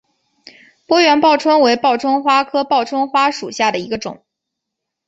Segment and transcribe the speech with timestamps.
[0.87, 4.23] 波缘报春为报春花科报春花属下的一个种。